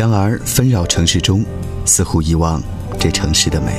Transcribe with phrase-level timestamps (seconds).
[0.00, 1.44] 然而纷扰城市中，
[1.84, 2.62] 似乎遗忘
[2.98, 3.72] 这城市的美；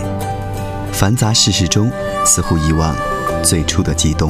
[0.93, 1.91] 繁杂世事中，
[2.23, 2.95] 似乎遗忘
[3.43, 4.29] 最初的悸动。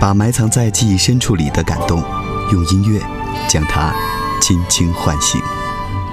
[0.00, 2.02] 把埋藏在记忆深处里的感动，
[2.50, 3.00] 用音乐
[3.46, 3.94] 将它
[4.42, 5.40] 轻轻唤醒。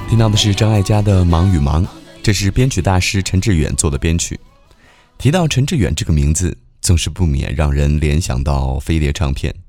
[0.07, 1.83] 听到的是张艾嘉的《忙与忙》，
[2.21, 4.39] 这是编曲大师陈志远做的编曲。
[5.17, 9.62] 提到陈志远这个名字，总是不免让人联想到飞碟唱片。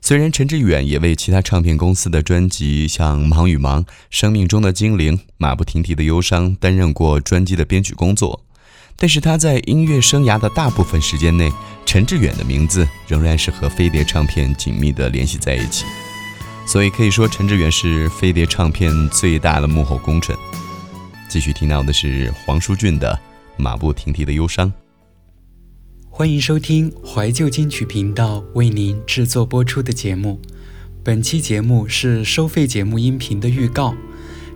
[0.00, 8.42] 虽然陈志远也为其他唱片公司的专辑，像《忙与忙》《生命中的精灵》《马不停蹄的忧伤》担任过专辑的编曲工作，
[8.96, 11.52] 但是他在音乐生涯的大部分时间内，
[11.84, 15.84] 陈志远的名字仍然是和飞碟唱片紧密地联系在一起。
[16.66, 20.34] 所以可以说，陈志远是飞碟唱片最大的幕后功臣。
[21.28, 23.12] 继续听到的是黄舒骏的
[23.62, 24.72] 《马不停蹄的忧伤》。
[26.18, 30.40] 欢迎收听怀旧金曲频道为您制作播出的节目。
[31.04, 33.94] 本期节目是收费节目音频的预告。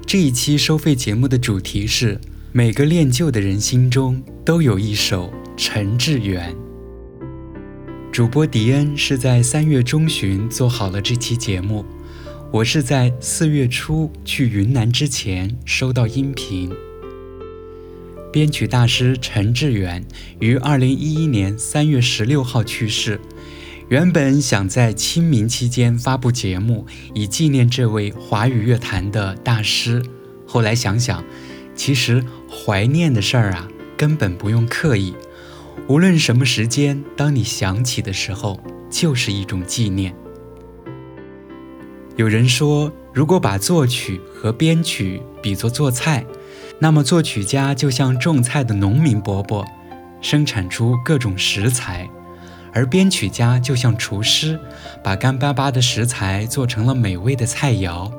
[0.04, 6.52] 这一期收费节目的主题是：每个恋旧的人心中都有一首陈志远。
[8.10, 11.84] 主播迪恩是在三月中旬做好了这期节目，
[12.50, 16.72] 我是在四月初去云南之前收到音频。
[18.32, 20.02] 编曲大师陈志远
[20.40, 23.20] 于二零一一年三月十六号去世。
[23.88, 30.02] 原本想在清明期间发布节目，以纪念这位华语乐坛的大师。
[30.46, 31.22] 后来想想，
[31.74, 35.14] 其实怀念的事儿啊，根本不用刻意。
[35.86, 38.58] 无论什么时间，当你想起的时候，
[38.90, 40.14] 就是一种纪念。
[42.16, 46.24] 有人说，如果把作曲和编曲比作做菜，
[46.82, 49.64] 那么，作曲家就像种菜的农民伯伯，
[50.20, 52.08] 生产出各种食材；
[52.72, 54.58] 而编曲家就像厨师，
[55.00, 58.10] 把干巴巴的食材做成了美味的菜肴。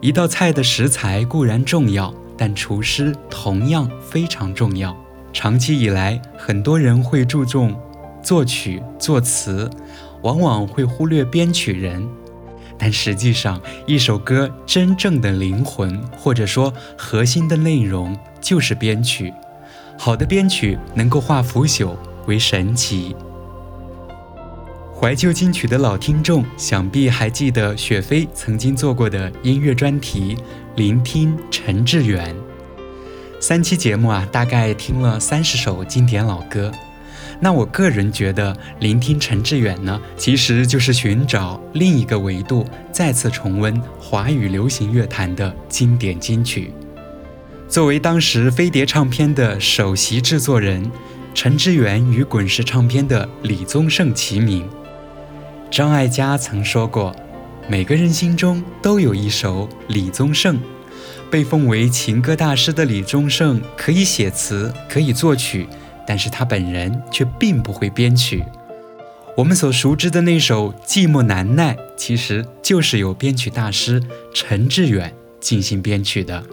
[0.00, 4.96] 一道菜的食材固然重要，但厨师同样非常重要。
[5.30, 7.78] 长期以来，很多人会注重
[8.22, 9.68] 作曲作词，
[10.22, 12.08] 往往会忽略编曲人。
[12.82, 19.32] 但实际上，一首歌真正的灵魂，或者说核心的内容，就是编曲。
[19.96, 23.14] 好的编曲能够化腐朽为神奇。
[24.92, 30.34] 怀旧金曲的老听众，想必还记得雪飞曾经做过的音乐专题
[30.74, 32.34] 《聆听陈志远》。
[33.40, 36.72] 三期节目啊，大概听了三十首经典老歌。
[37.40, 46.72] 那我个人觉得，聆听陈志远呢，其实就是寻找另一个维度，再次重温华语流行乐坛的经典金曲。
[47.68, 50.90] 作为当时飞碟唱片的首席制作人，
[51.34, 54.68] 陈志远与滚石唱片的李宗盛齐名。
[55.70, 57.16] 张艾嘉曾说过
[57.66, 60.60] ：“每个人心中都有一首李宗盛。”
[61.30, 65.66] 被奉为情歌大师的李宗盛，可以写词，可以作曲。
[66.06, 68.44] 但是他本人却并不会编曲。
[69.36, 74.02] 我们所熟知的那首《寂寞难耐》，其实就是由编曲大师
[74.34, 76.44] 陈志远进行编曲的。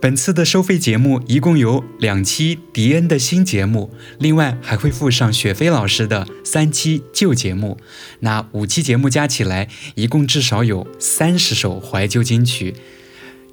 [0.00, 7.78] 本次的收费节目一共有两期迪恩的新节目，另外还会附上雪飞老师的三期旧节目。
[8.20, 9.66] 那五期节目加起来，
[9.96, 12.74] 一共至少有三十首怀旧金曲。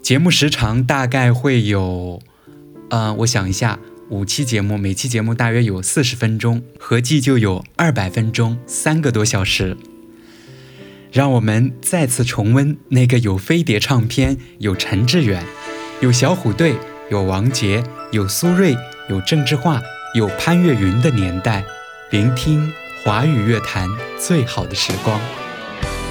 [0.04, 2.22] 节目时长大概会有，
[2.90, 3.80] 呃，我想一下。
[4.10, 9.76] 五期节目，每期节目大约有四十分钟，合计就有二百分钟，三个多小时。
[11.12, 15.44] 让我们再次重温那个有飞碟唱片、有陈志远、
[16.02, 16.76] 有小虎队、
[17.10, 18.78] 有王杰、有苏芮、
[19.10, 19.82] 有郑智化、
[20.14, 21.66] 有潘越云的年代，
[22.12, 22.72] 聆听
[23.04, 23.90] 华语乐坛
[24.20, 25.20] 最好的时光。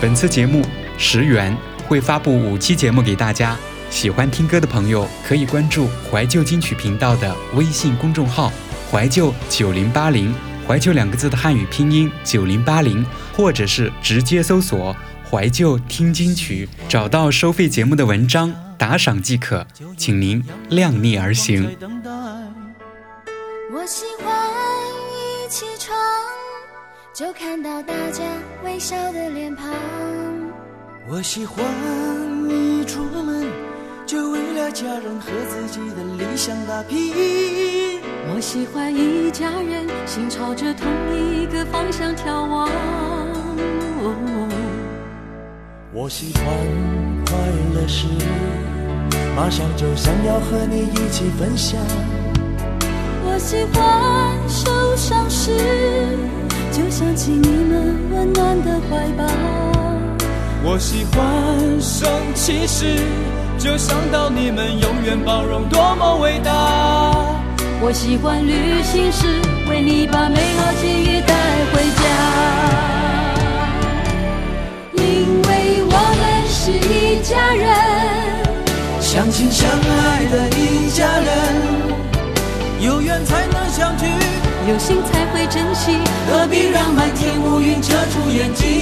[0.00, 0.66] 本次节目
[0.98, 1.56] 十元
[1.86, 3.56] 会发布五期节目给大家。
[3.90, 8.52] 喜欢听歌的朋友可以关注怀旧金曲频道的微信公众号
[8.90, 10.34] “怀旧九零八零”，
[10.66, 13.06] 怀旧两个字的汉语拼音九零八零，
[13.36, 14.94] 或者是直接搜索
[15.30, 19.64] “怀旧听金曲”，找到收费节目的文章打赏即可，
[19.96, 21.76] 请您量力而行。
[23.72, 24.34] 我喜欢
[25.12, 25.96] 一起床
[27.14, 28.24] 就看到大家
[28.64, 29.72] 微笑的脸庞，
[31.08, 31.64] 我喜欢
[32.50, 33.73] 一出门。
[34.14, 37.12] 就为了家人和自己的理想打拼。
[38.32, 42.70] 我喜欢一家人心朝着同一个方向眺望。
[45.92, 46.44] 我喜欢
[47.26, 47.36] 快
[47.74, 48.06] 乐时，
[49.34, 51.80] 马上就想要和你一起分享。
[53.24, 55.50] 我喜欢受伤时，
[56.70, 59.24] 就想起你们温暖的怀抱。
[60.62, 62.96] 我喜欢生气时，
[63.58, 66.50] 就想到你们永远包容，多么伟大。
[67.80, 69.26] 我喜欢旅行时，
[69.68, 71.34] 为你把美好记忆带
[71.72, 72.02] 回家，
[74.94, 75.02] 因
[75.42, 77.66] 为我们是一家人，
[79.00, 81.28] 相亲相爱的一家人，
[82.80, 84.06] 有缘才能相聚，
[84.68, 85.98] 有心才会珍惜，
[86.30, 88.80] 何必让满天乌云遮住眼睛？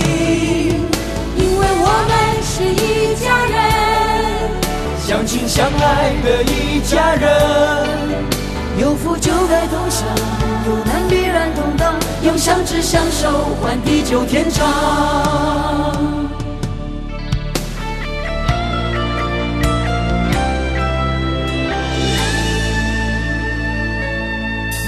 [1.37, 3.59] 因为我们是一家人，
[5.23, 7.31] 相亲相爱的一家人，
[8.77, 10.05] 有福就该同享，
[10.67, 13.31] 有难必然同当，用相知相守
[13.63, 14.67] 换地久天长。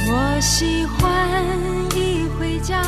[0.08, 1.30] 我喜欢
[1.94, 2.82] 一回家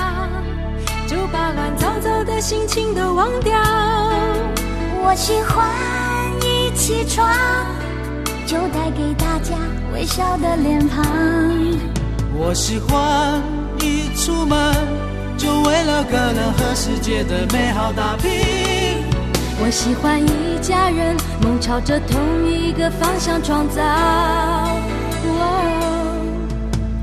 [1.06, 3.54] 就把乱糟糟的心情都忘掉。
[5.08, 5.64] 我喜欢
[6.86, 7.26] 起床
[8.46, 9.56] 就带给大家
[9.92, 11.04] 微笑的脸庞。
[12.32, 13.42] 我喜欢
[13.80, 14.72] 一出门
[15.36, 18.30] 就为了可能和世界的美好打拼。
[19.60, 23.82] 我喜欢一家人梦朝着同一个方向创造。
[25.24, 26.14] 哦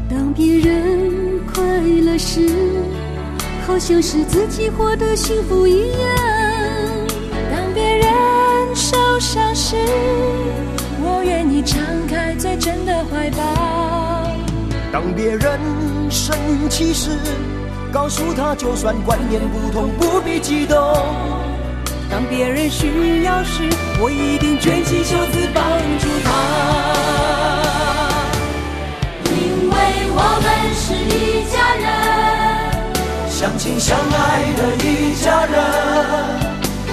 [0.10, 2.48] 当别人快乐时，
[3.68, 6.33] 好像是自己获得幸福一样。
[9.34, 9.76] 受伤时，
[11.02, 14.32] 我愿意敞开最真的怀抱。
[14.92, 15.60] 当别人
[16.12, 16.38] 生
[16.70, 17.10] 气时，
[17.92, 20.78] 告诉他就算观念不同，不必激动。
[22.12, 23.68] 当别人需要时，
[24.00, 25.66] 我一定卷起袖子帮
[25.98, 26.30] 助他。
[29.32, 29.76] 因为
[30.14, 30.46] 我们
[30.78, 31.90] 是一家人，
[33.32, 35.58] 相亲相爱的一家人，